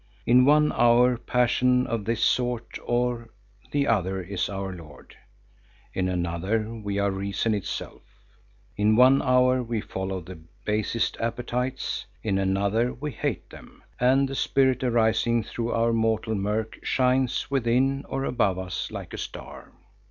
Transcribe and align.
In 0.25 0.45
one 0.45 0.71
hour 0.71 1.15
passion 1.15 1.85
of 1.85 2.05
this 2.05 2.23
sort 2.23 2.79
or 2.83 3.29
the 3.71 3.85
other 3.85 4.19
is 4.19 4.49
our 4.49 4.73
lord; 4.73 5.15
in 5.93 6.09
another 6.09 6.73
we 6.73 6.97
are 6.97 7.11
reason 7.11 7.53
itself. 7.53 8.01
In 8.75 8.95
one 8.95 9.21
hour 9.21 9.61
we 9.61 9.79
follow 9.79 10.19
the 10.19 10.39
basest 10.65 11.17
appetites; 11.19 12.07
in 12.23 12.39
another 12.39 12.91
we 12.95 13.11
hate 13.11 13.51
them 13.51 13.83
and 13.99 14.27
the 14.27 14.33
spirit 14.33 14.83
arising 14.83 15.43
through 15.43 15.71
our 15.71 15.93
mortal 15.93 16.33
murk 16.33 16.79
shines 16.83 17.51
within 17.51 18.03
or 18.05 18.23
above 18.25 18.57
us 18.57 18.89
like 18.89 19.13
a 19.13 19.19
star. 19.19 19.71